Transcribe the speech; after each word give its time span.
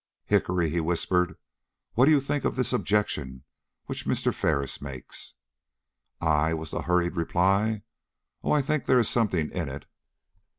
"Hickory," 0.25 0.67
he 0.71 0.79
whispered, 0.79 1.37
"what 1.93 2.05
do 2.07 2.11
you 2.11 2.19
think 2.19 2.43
of 2.43 2.55
this 2.55 2.73
objection 2.73 3.43
which 3.85 4.07
Mr. 4.07 4.33
Ferris 4.33 4.81
makes?" 4.81 5.35
"I?" 6.19 6.55
was 6.55 6.71
the 6.71 6.81
hurried 6.81 7.15
reply. 7.15 7.83
"Oh, 8.43 8.51
I 8.51 8.63
think 8.63 8.87
there 8.87 8.97
is 8.97 9.07
something 9.07 9.51
in 9.51 9.69
it." 9.69 9.85